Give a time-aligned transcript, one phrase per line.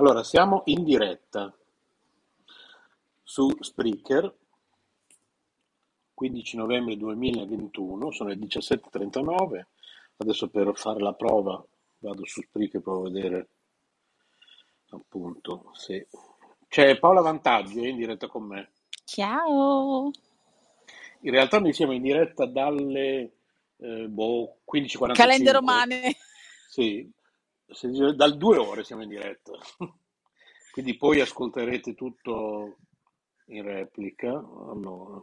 [0.00, 1.54] Allora, siamo in diretta
[3.22, 4.34] su Spreaker,
[6.14, 9.66] 15 novembre 2021, sono le 17.39,
[10.16, 11.62] adesso per fare la prova
[11.98, 13.48] vado su Spreaker, provo a vedere
[14.88, 16.08] appunto se...
[16.66, 18.70] C'è Paola Vantaggio in diretta con me.
[19.04, 20.10] Ciao!
[21.20, 23.32] In realtà noi siamo in diretta dalle
[23.76, 25.12] eh, boh, 15.45.
[25.12, 26.16] Calende romane.
[26.70, 27.06] Sì,
[28.14, 29.52] dal due ore siamo in diretta.
[30.72, 32.76] Quindi poi ascolterete tutto
[33.46, 34.30] in replica.
[34.30, 35.22] Allora.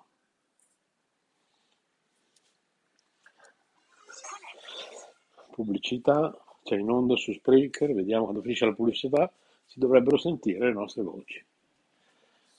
[5.52, 9.32] Pubblicità, c'è in onda su Spreaker, vediamo quando finisce la pubblicità,
[9.66, 11.44] si dovrebbero sentire le nostre voci.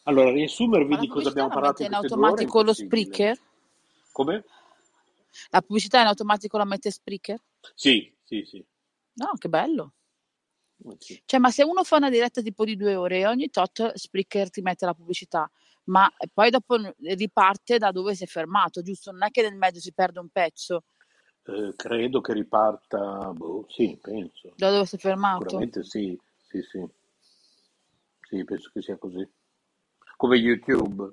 [0.05, 2.73] Allora, riassumervi di cosa abbiamo la parlato in queste automatico lo.
[2.73, 3.39] Spreaker?
[4.11, 4.45] Come?
[5.51, 7.41] La pubblicità in automatico la mette Spreaker?
[7.75, 8.65] Sì, sì, sì.
[9.19, 9.93] No, che bello.
[10.99, 11.21] Sì.
[11.25, 14.49] Cioè, ma se uno fa una diretta tipo di due ore e ogni tot Spreaker
[14.49, 15.51] ti mette la pubblicità,
[15.85, 19.11] ma poi dopo riparte da dove si è fermato, giusto?
[19.11, 20.85] Non è che nel mezzo si perde un pezzo
[21.45, 24.53] Eh, credo che riparta, boh, sì, penso.
[24.55, 25.43] da dove si è fermato.
[25.43, 26.87] Sicuramente sì, sì, sì.
[28.29, 29.27] Sì, penso che sia così.
[30.17, 31.11] Come YouTube.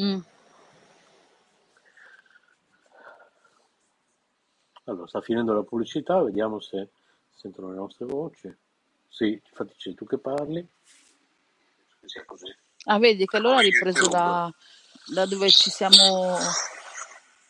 [0.00, 0.20] Mm.
[4.90, 6.88] Allora, sta finendo la pubblicità, vediamo se
[7.30, 8.52] sentono le nostre voci.
[9.08, 10.66] Sì, infatti c'è tu che parli.
[12.26, 12.52] Così.
[12.86, 14.52] Ah, vedi che allora ha ripreso da,
[15.06, 16.36] da dove ci siamo,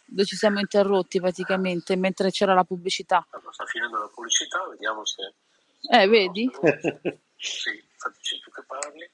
[0.04, 3.26] dove ci siamo interrotti praticamente mentre c'era la pubblicità.
[3.30, 5.32] Allora, sta finendo la pubblicità, vediamo se
[5.92, 6.50] Eh, vedi?
[7.36, 9.10] Sì, infatti c'è tu che parli.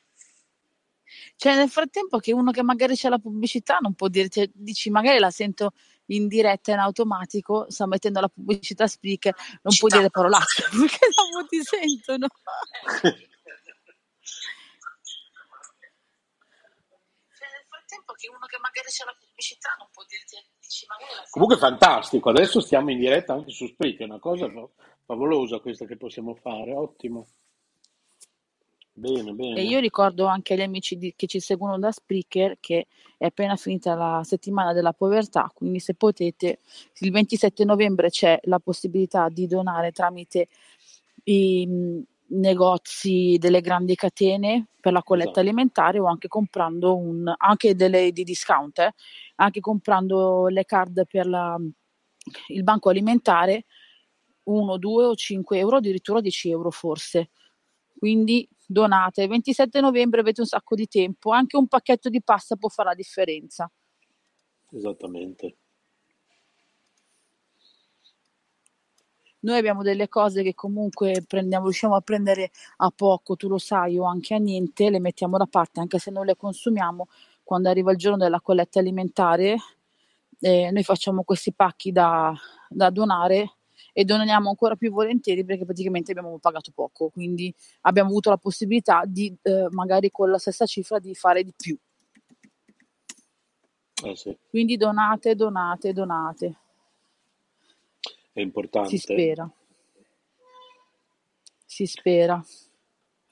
[1.37, 4.91] Cioè, nel frattempo che uno che magari c'è la pubblicità non può dire, cioè, dici
[4.91, 5.75] magari la sento
[6.07, 11.47] in diretta in automatico, sta mettendo la pubblicità speaker, non può dire parolacce perché dopo
[11.47, 12.27] ti sentono.
[17.37, 20.87] Cioè, nel frattempo che uno che magari c'è la pubblicità non può dire, cioè, dici
[20.87, 21.31] sento.
[21.31, 24.69] Comunque fantastico, adesso stiamo in diretta anche su Spreaker, è una cosa fa-
[25.05, 27.29] favolosa questa che possiamo fare, ottimo.
[28.99, 29.63] Bene, E bene.
[29.63, 32.87] io ricordo anche agli amici di- che ci seguono da Spreaker che
[33.19, 36.61] è appena finita la settimana della povertà, quindi se potete,
[37.01, 40.49] il 27 novembre c'è la possibilità di donare tramite
[41.25, 45.47] i mh, negozi delle grandi catene per la colletta Esatto.
[45.47, 48.95] alimentare o anche comprando un, anche delle di discount, eh,
[49.37, 51.59] anche comprando le card per la-
[52.49, 53.67] il banco alimentare
[54.45, 57.31] 1, 2 o 5 euro, addirittura 10 euro forse.
[57.99, 59.27] Quindi donate.
[59.27, 62.95] 27 novembre avete un sacco di tempo, anche un pacchetto di pasta può fare la
[62.95, 63.71] differenza.
[64.71, 65.57] Esattamente.
[69.41, 73.97] Noi abbiamo delle cose che comunque prendiamo, riusciamo a prendere a poco, tu lo sai,
[73.97, 77.07] o anche a niente, le mettiamo da parte, anche se non le consumiamo.
[77.45, 79.57] Quando arriva il giorno della colletta alimentare,
[80.41, 82.35] eh, noi facciamo questi pacchi da,
[82.69, 83.56] da donare
[83.99, 89.05] e doniamo ancora più volentieri perché praticamente abbiamo pagato poco, quindi abbiamo avuto la possibilità
[89.07, 91.75] di eh, magari con la stessa cifra di fare di più.
[94.05, 96.57] Eh sì, Quindi donate, donate, donate.
[98.33, 98.41] è
[98.81, 98.97] Si importante.
[98.99, 99.51] spera,
[101.65, 102.45] si spera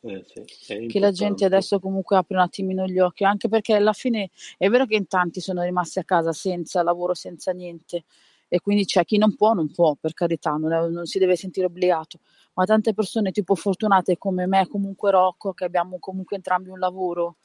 [0.03, 0.45] Eh sì,
[0.87, 4.69] che la gente adesso comunque apra un attimino gli occhi, anche perché alla fine è
[4.69, 8.05] vero che in tanti sono rimasti a casa senza lavoro, senza niente,
[8.55, 11.35] e quindi c'è chi non può, non può, per carità, non, è- non si deve
[11.35, 12.21] sentire obbligato,
[12.53, 17.39] ma tante persone tipo fortunate come me, comunque Rocco, che abbiamo comunque entrambi un lavoro,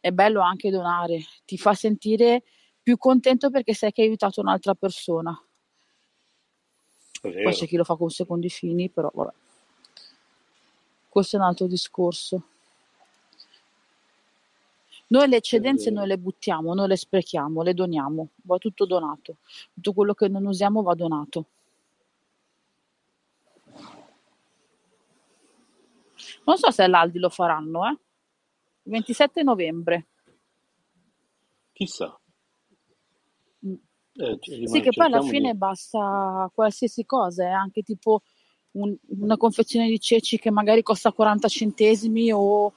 [0.00, 2.42] è bello anche donare, ti fa sentire
[2.82, 5.30] più contento perché sai che hai aiutato un'altra persona.
[7.44, 9.32] Poi c'è chi lo fa con secondi fini, però vabbè,
[11.08, 12.48] questo è un altro discorso.
[15.14, 16.14] Noi le eccedenze non vero.
[16.16, 19.36] le buttiamo, non le sprechiamo, le doniamo, va tutto donato.
[19.72, 21.46] Tutto quello che non usiamo va donato.
[26.44, 27.96] Non so se all'Aldi lo faranno, eh?
[28.82, 30.06] 27 novembre.
[31.72, 32.18] Chissà.
[33.66, 33.74] Mm.
[34.16, 35.56] Eh, ci- Sì, rimane- che poi alla fine di...
[35.58, 38.22] basta qualsiasi cosa, eh, anche tipo
[38.72, 42.72] un- una confezione di ceci che magari costa 40 centesimi o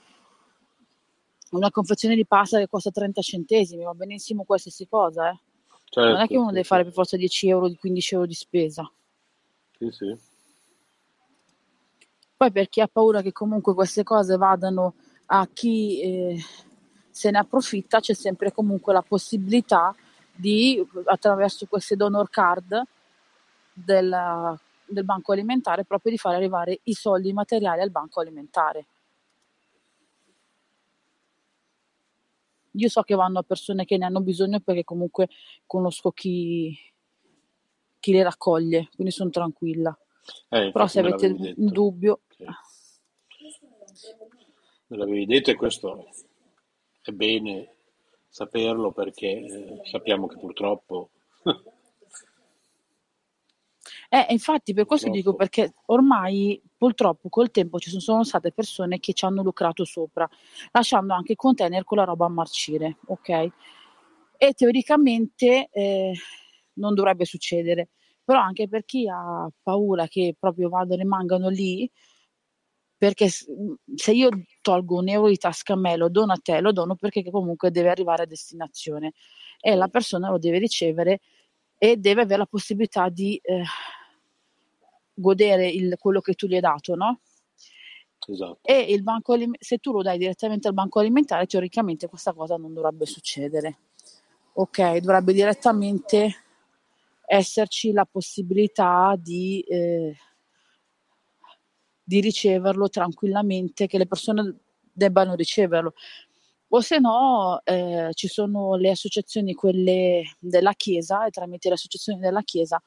[1.52, 5.40] una confezione di pasta che costa 30 centesimi, va benissimo qualsiasi cosa, eh.
[6.08, 8.34] Non è Certo, che uno sì, deve fare per forza 10 euro, 15 euro di
[8.34, 8.92] spesa.
[9.80, 10.18] sì, sì.
[12.36, 14.94] Poi per chi ha paura che comunque queste cose vadano
[15.28, 16.38] a chi eh,
[17.10, 19.96] se ne approfitta, c'è sempre comunque la possibilità
[20.36, 22.80] di, attraverso queste donor card
[23.74, 28.86] della- del banco alimentare, proprio di fare arrivare i soldi materiali al banco alimentare.
[32.78, 35.30] Io so che vanno a persone che ne hanno bisogno perché comunque
[35.66, 36.78] conosco chi,
[38.00, 39.98] chi le raccoglie, quindi sono tranquilla.
[40.50, 42.46] Eh, Però se avete un dubbio, Sì.
[44.90, 46.08] Me l'avevi detto e questo
[47.02, 47.76] è bene
[48.30, 51.10] saperlo perché eh, sappiamo che purtroppo,
[54.10, 59.14] Eh, infatti per questo dico perché ormai purtroppo col tempo ci sono, state persone che
[59.14, 60.28] ci hanno lucrato sopra,
[60.72, 63.30] lasciando anche i container con la roba a marcire, ok?
[64.38, 66.14] E teoricamente eh,
[66.74, 67.90] non dovrebbe succedere,
[68.24, 71.90] però anche per chi ha paura che proprio vadano e rimangano lì,
[72.98, 74.30] perché se io
[74.62, 77.72] tolgo un euro di tasca a me, lo dono a te, lo dono perché comunque
[77.72, 79.14] deve arrivare a destinazione.
[79.60, 81.20] E la persona lo deve ricevere
[81.78, 83.64] e deve avere la possibilità di eh,
[85.18, 87.20] godere il- quello che tu gli hai dato, no?
[88.28, 88.60] esatto.
[88.62, 92.56] E il banco alim- se tu lo dai direttamente al banco alimentare, teoricamente questa cosa
[92.58, 93.78] non dovrebbe succedere.
[94.54, 96.44] Ok, dovrebbe direttamente
[97.26, 100.16] esserci la possibilità di, eh,
[102.04, 104.56] di riceverlo tranquillamente, che le persone
[104.92, 105.94] debbano riceverlo.
[106.70, 112.20] O se no, eh, ci sono le associazioni, quelle della Chiesa, e tramite le associazioni
[112.20, 112.82] della Chiesa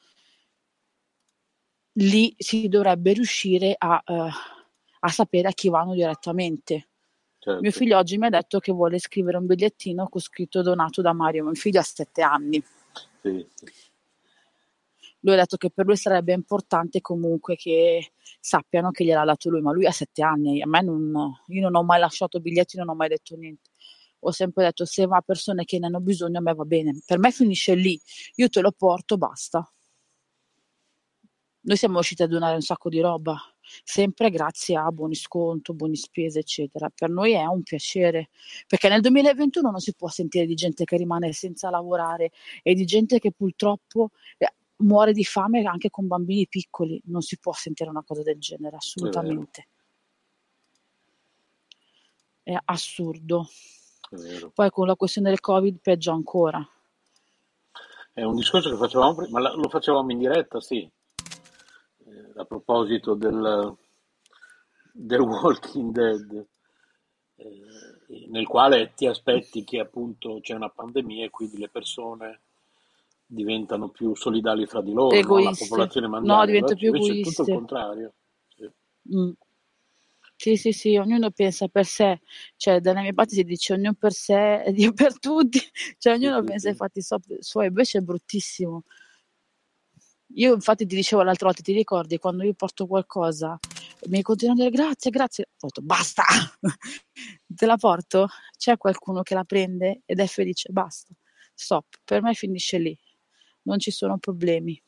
[2.01, 4.29] lì si dovrebbe riuscire a, eh,
[4.99, 6.87] a sapere a chi vanno direttamente.
[7.43, 11.01] Mio Certo, figlio oggi mi ha detto che vuole scrivere un bigliettino con scritto donato
[11.01, 11.43] da Mario.
[11.43, 12.63] Mio figlio ha sette anni.
[13.21, 13.65] sì, sì.
[15.23, 19.61] Lui ha detto che per lui sarebbe importante comunque che sappiano che gliel'ha dato lui,
[19.61, 20.61] ma lui ha sette anni.
[20.61, 23.69] A me non, io non ho mai lasciato biglietti, non ho mai detto niente.
[24.23, 27.01] Ho sempre detto se va a persone che ne hanno bisogno, a me va bene.
[27.05, 27.99] Per me finisce lì.
[28.35, 29.67] Io te lo porto, basta.
[31.63, 33.37] Noi siamo riusciti a donare un sacco di roba,
[33.83, 36.89] sempre grazie a buoni sconto, buoni spese, eccetera.
[36.89, 38.29] Per noi è un piacere,
[38.65, 42.31] perché nel 2021 non si può sentire di gente che rimane senza lavorare
[42.63, 44.09] e di gente che purtroppo
[44.39, 46.99] eh, muore di fame anche con bambini piccoli.
[47.05, 49.67] Non si può sentire una cosa del genere, È assolutamente.
[52.41, 53.47] È assurdo.
[54.09, 54.49] è.
[54.51, 56.67] Poi con la questione del Covid peggio ancora.
[58.13, 60.89] È un discorso che facevamo prima, ma lo facevamo in diretta, sì,
[62.11, 63.75] Eh, a proposito del,
[64.91, 66.45] del Walking Dead,
[67.37, 72.41] eh, nel quale ti aspetti che appunto c'è una pandemia e quindi le persone
[73.25, 75.43] diventano più solidali fra di loro, no?
[75.43, 76.45] La popolazione No, mondiale.
[76.47, 78.13] diventa più Invece è tutto il contrario.
[78.55, 78.69] Sì,
[79.13, 79.31] Mm.
[80.35, 82.19] Sì, sì, sì, ognuno pensa per sé,
[82.57, 85.59] cioè dalle mie parti si dice ognuno per sé e Dio per tutti,
[85.99, 88.83] cioè ognuno pensa ai fatti so- suoi, invece è bruttissimo.
[90.35, 93.59] Io infatti ti dicevo l'altra volta, ti ricordi, quando io porto qualcosa,
[94.07, 96.23] mi continuano a dire grazie, grazie, ho detto basta,
[97.47, 101.13] te la porto, c'è qualcuno che la prende ed è felice, basta,
[101.53, 102.97] stop, per me finisce lì,
[103.63, 104.81] non ci sono problemi,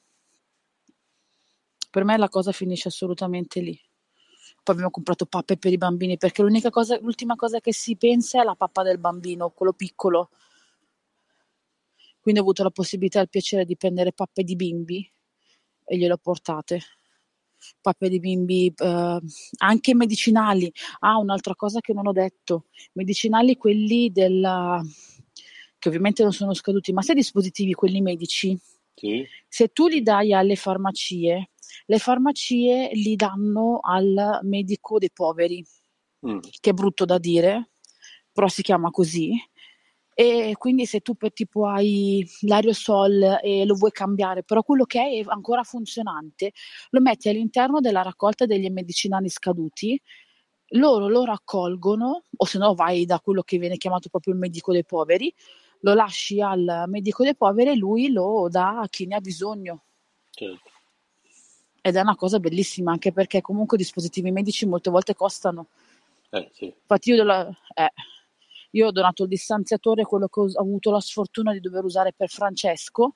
[1.89, 3.79] per me la cosa finisce assolutamente lì.
[4.63, 8.41] Poi abbiamo comprato pappe per i bambini perché l'unica cosa, l'ultima cosa che si pensa
[8.41, 10.29] è la pappa del bambino, quello piccolo.
[12.21, 15.13] Quindi ho avuto la possibilità e il piacere di prendere pappe di bimbi
[15.85, 16.81] e gliele ho portate.
[17.81, 19.19] Pappe di bimbi, eh,
[19.57, 20.71] anche medicinali.
[20.99, 22.65] Ah, un'altra cosa che non ho detto.
[22.93, 24.81] Medicinali quelli della...
[25.79, 28.57] che ovviamente non sono scaduti, ma i dispositivi, quelli medici?
[28.95, 31.51] Sì, Se tu li dai alle farmacie,
[31.85, 35.65] le farmacie li danno al medico dei poveri,
[36.25, 37.71] Mm, che è brutto da dire,
[38.31, 39.31] però si chiama così.
[40.15, 45.23] E quindi se tu tipo hai l'aerosol e lo vuoi cambiare, però quello che è
[45.27, 46.51] ancora funzionante,
[46.91, 49.99] lo metti all'interno della raccolta degli medicinali scaduti,
[50.75, 54.71] loro lo raccolgono, o se no vai da quello che viene chiamato proprio il medico
[54.71, 55.33] dei poveri,
[55.79, 59.83] lo lasci al medico dei poveri e lui lo dà a chi ne ha bisogno.
[60.29, 60.71] certo.
[61.85, 65.67] Ed è una cosa bellissima, anche perché comunque i dispositivi medici molte volte costano.
[66.29, 66.65] Eh, sì.
[66.65, 67.91] Infatti io, la- eh,
[68.75, 72.29] io ho donato il distanziatore, quello che ho avuto la sfortuna di dover usare per
[72.29, 73.15] Francesco,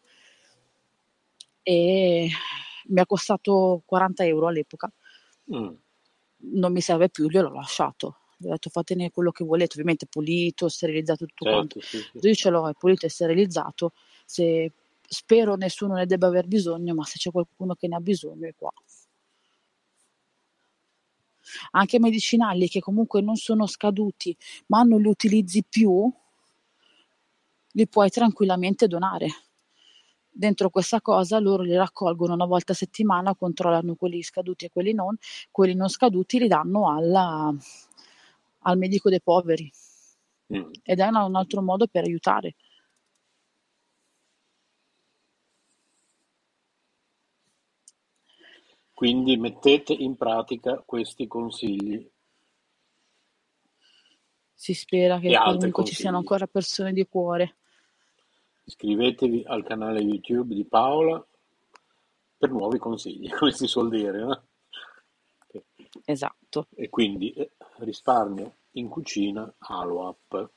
[1.63, 2.27] e
[2.87, 4.91] mi è costato 40 euro all'epoca,
[5.53, 5.73] Mm.
[6.39, 8.17] non mi serve più, gliel'ho lasciato.
[8.37, 11.79] Gli ho detto fatene quello che volete, ovviamente pulito, sterilizzato tutto quanto.
[11.79, 12.27] Certo, sì, sì.
[12.27, 13.93] Io ce l'ho, è pulito e sterilizzato.
[14.25, 14.71] Se,
[15.07, 18.53] spero nessuno ne debba aver bisogno, ma se c'è qualcuno che ne ha bisogno è
[18.55, 18.71] qua.
[21.71, 24.35] Anche medicinali che comunque non sono scaduti,
[24.67, 26.11] ma non li utilizzi più,
[27.71, 29.27] li puoi tranquillamente donare.
[30.29, 34.93] Dentro questa cosa loro li raccolgono una volta a settimana, controllano quelli scaduti e quelli
[34.93, 35.17] non,
[35.51, 37.53] quelli non scaduti li danno alla-
[38.59, 39.71] al medico dei poveri
[40.53, 40.69] Mm.
[40.83, 42.55] ed è un altro modo per aiutare.
[48.97, 52.03] Quindi mettete in pratica questi consigli
[54.55, 56.31] Si spera che comunque ci siano consigli.
[56.33, 57.55] ancora persone di cuore.
[58.63, 61.23] Iscrivetevi al canale YouTube di Paola
[62.39, 64.43] per nuovi consigli, come si suol dire, no?
[66.03, 66.65] Esatto.
[66.73, 67.51] E quindi eh,
[67.81, 70.49] risparmio in cucina Aloap,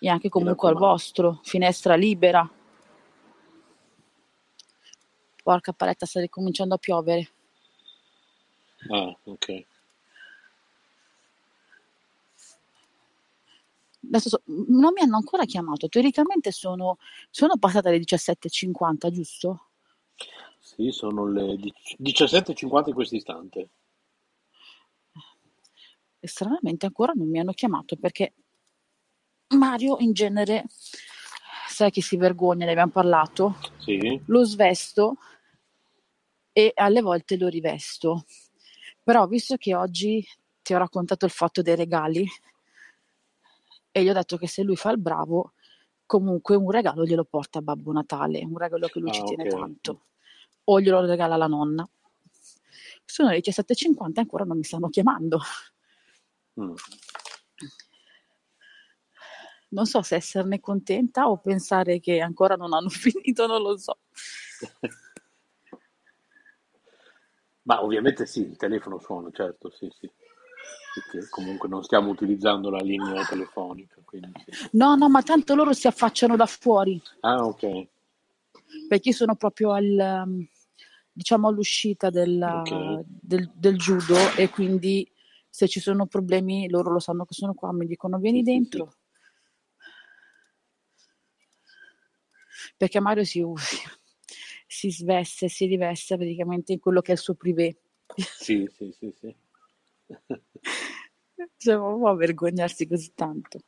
[0.00, 2.46] E anche comunque al vostro, finestra libera.
[5.50, 7.28] Porca paletta, sta ricominciando a piovere.
[8.88, 9.66] Ah, ok.
[14.06, 16.98] Adesso so- non mi hanno ancora chiamato, teoricamente sono,
[17.30, 19.70] sono passate le 17.50, giusto?
[20.60, 23.68] Sì, sono le dic- 17.50 in questo istante.
[26.20, 28.34] E stranamente ancora non mi hanno chiamato perché
[29.48, 30.66] Mario in genere,
[31.68, 34.20] sai che si vergogna, ne abbiamo parlato, Sì?
[34.26, 35.16] lo svesto
[36.60, 38.26] e alle volte lo rivesto.
[39.02, 40.26] Però visto che oggi
[40.62, 42.28] ti ho raccontato il fatto dei regali
[43.90, 45.54] e gli ho detto che se lui fa il bravo,
[46.04, 49.48] comunque un regalo glielo porta a Babbo Natale, un regalo che lui ci Ah, tiene
[49.48, 50.06] tanto,
[50.64, 51.88] o glielo regala la nonna.
[53.06, 55.40] Sono le 17.50 e ancora non mi stanno chiamando.
[56.60, 56.74] Mm.
[59.68, 63.98] Non so se esserne contenta o pensare che ancora non hanno finito, non lo so.
[67.70, 70.10] Ma ovviamente sì, il telefono suona, certo, sì, sì.
[70.92, 74.68] Perché comunque non stiamo utilizzando la linea telefonica, quindi sì.
[74.72, 77.86] No, no, ma tanto loro si affacciano da fuori, Ah, ok,
[78.88, 80.44] perché sono proprio al, um,
[81.12, 83.04] diciamo all'uscita della- ok.
[83.06, 85.08] del, del judo e quindi
[85.48, 88.94] se ci sono problemi loro lo sanno che sono qua, mi dicono vieni dentro,
[92.76, 93.44] perché Mario si,
[94.80, 97.76] si sveste, si riveste praticamente in quello che è il suo privé.
[98.16, 99.34] Sì, sì, sì, sì.
[101.56, 103.60] Cioè, ma può vergognarsi così tanto.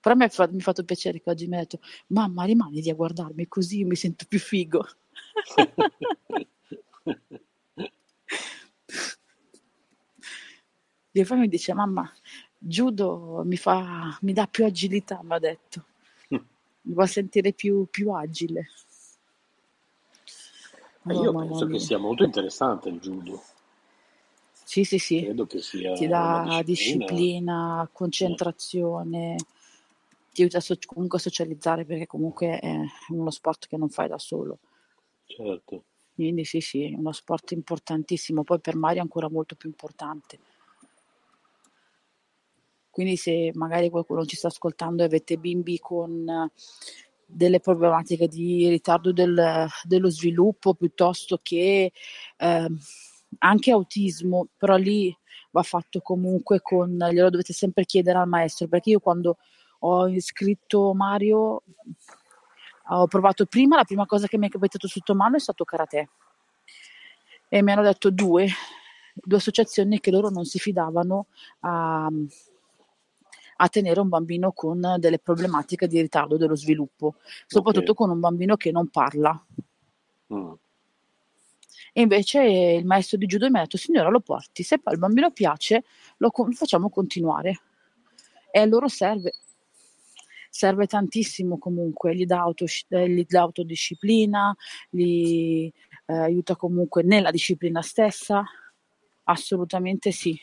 [0.00, 2.82] Però mi ha fa- mi ha fatto piacere che oggi mi ha detto, mamma rimani
[2.82, 4.84] lì a guardarmi così io mi sento più figo.
[11.12, 12.10] E poi mi dice, mamma,
[12.58, 15.86] judo mi fa, mi dà più agilità, mi ha detto,
[16.82, 18.66] mi fa sentire più, più agile.
[21.02, 23.42] Ma No, io penso che sia molto interessante il judo.
[24.64, 27.04] Sì, sì, sì, Credo che sia ti dà disciplina.
[27.06, 29.36] disciplina, eh, concentrazione,
[30.32, 32.76] ti aiuta so- comunque a socializzare perché comunque è
[33.08, 34.58] uno sport che non fai da solo.
[35.26, 35.84] certo.
[36.14, 40.38] Quindi sì, sì, è uno sport importantissimo, poi per Mario è ancora molto più importante.
[42.90, 46.50] Quindi se magari qualcuno ci sta ascoltando e avete bimbi con eh,
[47.24, 51.92] delle problematiche di ritardo del- dello sviluppo piuttosto che
[52.36, 52.78] ehm,
[53.38, 55.16] anche autismo, però lì
[55.52, 59.38] va fatto comunque con, glielo dovete sempre chiedere al maestro, perché io quando
[59.80, 61.62] ho iscritto Mario
[62.92, 66.08] ho provato prima, la prima cosa che mi è capitato sotto mano è stato karate.
[67.48, 68.48] E mi hanno detto due,
[69.14, 71.26] due associazioni che loro non si fidavano
[71.60, 72.08] a,
[73.62, 77.96] a tenere un bambino con delle problematiche di ritardo dello sviluppo, soprattutto Ok.
[77.96, 79.46] con un bambino che non parla.
[80.32, 80.52] Mm.
[81.92, 84.98] E invece il maestro di judo mi ha detto, signora lo porti, se poi il
[84.98, 85.84] bambino piace
[86.18, 87.60] lo co- facciamo continuare.
[88.50, 89.34] E a loro serve,
[90.48, 94.56] serve tantissimo comunque, gli dà, auto, gli dà autodisciplina,
[94.88, 95.70] gli
[96.06, 98.42] eh, aiuta comunque nella disciplina stessa,
[99.24, 100.40] assolutamente sì.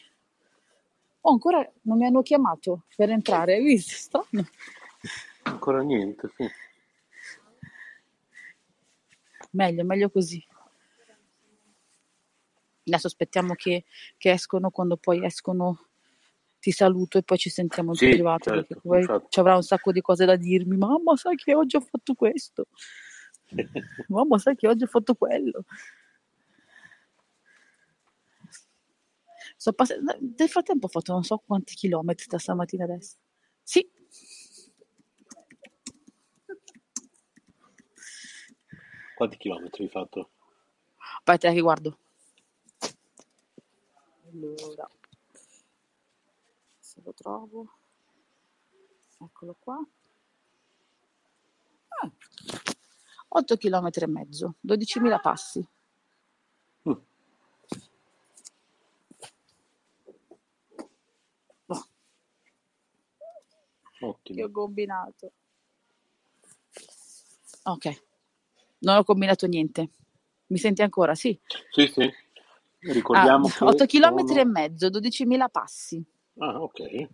[1.29, 3.95] Oh, ancora non mi hanno chiamato per entrare, hai visto?
[3.97, 4.47] Strano.
[5.43, 6.47] Ancora niente, sì.
[9.51, 10.41] Meglio, meglio così.
[12.85, 13.83] Adesso aspettiamo che,
[14.15, 15.87] che escono, quando poi escono
[16.61, 19.25] ti saluto e poi ci sentiamo in Sì, privato perché certo, poi infatti.
[19.27, 20.77] ci avrà un sacco di cose da dirmi.
[20.77, 22.67] Mamma, sai che oggi ho fatto questo.
[24.07, 25.65] Mamma, sai che oggi ho fatto quello.
[29.57, 33.15] Sto pass- Nel frattempo ho fatto non so quanti chilometri da stamattina adesso.
[33.63, 33.89] Sì,
[39.15, 40.29] Quanti chilometri hai fatto?
[41.17, 41.97] aspetta che guardo.
[44.31, 44.87] Allora,
[46.79, 47.71] se lo trovo.
[49.19, 49.83] Eccolo qua.
[51.87, 52.11] Ah,
[53.29, 55.67] 8 km e mezzo, 12.000 passi.
[63.99, 64.45] Che ottimo.
[64.45, 65.31] ho combinato.
[67.63, 68.03] Ok,
[68.79, 69.89] non ho combinato niente.
[70.47, 71.13] Mi senti ancora?
[71.15, 71.37] Sì.
[71.71, 72.01] Sì, sì.
[72.03, 74.45] Ah, Ricordiamo 8 che km e sono...
[74.45, 76.03] mezzo, 12.000 passi.
[76.37, 77.07] Ah, ok.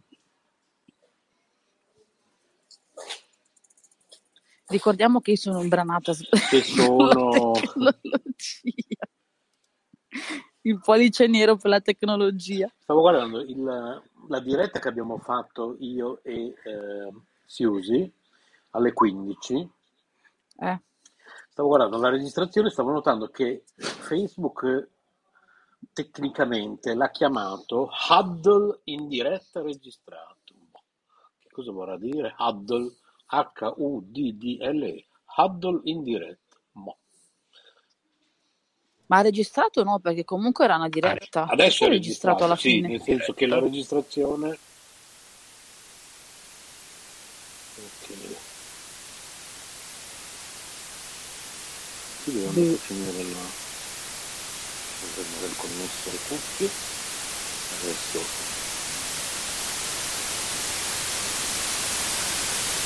[4.68, 7.52] Ricordiamo che io sono imbranata Che sono...
[7.54, 9.08] tecnologia.
[10.66, 12.72] Il pollice nero per la tecnologia.
[12.80, 17.12] Stavo guardando il- la diretta che abbiamo fatto io e eh,
[17.46, 18.12] Siusi
[18.72, 19.70] alle 15.
[20.58, 20.82] Eh,
[21.50, 24.90] Stavo guardando la registrazione e stavo notando che Facebook
[25.92, 30.42] tecnicamente l'ha chiamato Huddle in diretta registrato.
[31.40, 32.34] Che cosa vorrà dire?
[32.38, 32.96] Huddle,
[33.28, 35.06] H-U-D-D-L-E,
[35.38, 36.58] Huddle in diretta.
[36.72, 36.98] Boh.
[39.08, 40.00] Ma ha registrato no?
[40.00, 41.46] Perché comunque era una Ade- diretta.
[41.48, 42.88] Adesso è registrato registrato, alla sì, fine?
[42.88, 44.58] nel senso che la registrazione...
[47.76, 48.18] Ok.
[52.24, 52.74] Qui devo andare Boh.
[52.74, 53.62] a finire la...
[55.38, 56.70] Aver connesso le cuffie.
[57.82, 58.20] Adesso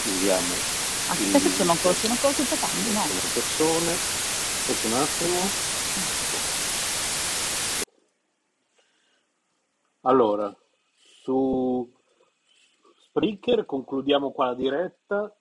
[0.09, 0.77] usiamo
[1.09, 3.07] Aspetta che sono ancora, sono ancora tutte tante, no?
[3.07, 3.91] le persone.
[3.91, 5.76] Aspetta un attimo.
[10.07, 10.55] Allora,
[10.95, 11.85] su
[12.95, 15.37] Spreaker concludiamo qua la diretta.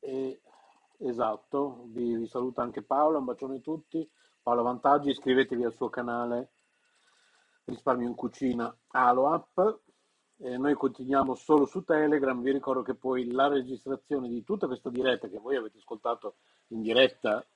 [0.00, 0.40] E,
[0.98, 4.04] esatto, vi, vi saluta anche Paola, un bacione a tutti.
[4.42, 6.54] Paola Vantaggi, iscrivetevi al suo canale
[7.66, 9.56] Risparmio in Cucina Alo App.
[10.38, 12.42] Eh, noi continuiamo solo su Telegram.
[12.42, 16.38] Vi ricordo che poi la registrazione di tutta questa diretta che voi avete ascoltato
[16.70, 17.46] in diretta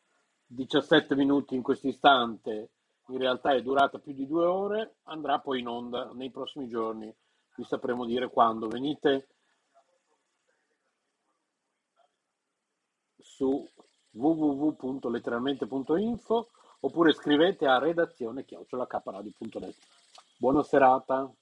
[0.46, 2.70] 17 minuti in questo istante,
[3.08, 7.10] in realtà è durata più di due ore, andrà poi in onda nei prossimi giorni.
[7.54, 8.68] Vi sapremo dire quando.
[8.68, 9.28] Venite
[13.16, 13.66] su
[14.10, 19.76] www.letteralmente.info oppure scrivete a redazione chiocciolacaparadio.net.
[20.38, 21.32] Buona serata.